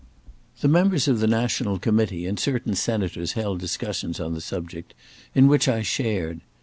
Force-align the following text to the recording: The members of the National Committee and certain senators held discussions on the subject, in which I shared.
The 0.61 0.67
members 0.67 1.07
of 1.07 1.19
the 1.19 1.27
National 1.27 1.77
Committee 1.77 2.25
and 2.25 2.39
certain 2.39 2.73
senators 2.73 3.33
held 3.33 3.59
discussions 3.59 4.19
on 4.19 4.33
the 4.33 4.41
subject, 4.41 4.95
in 5.35 5.47
which 5.47 5.67
I 5.67 5.83
shared. 5.83 6.41